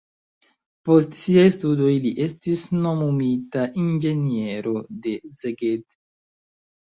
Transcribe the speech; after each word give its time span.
Post 0.87 1.11
siaj 1.23 1.43
studoj 1.55 1.89
li 2.05 2.13
estis 2.25 2.63
nomumita 2.85 3.65
inĝeniero 3.83 4.73
de 5.05 5.13
Szeged. 5.43 5.85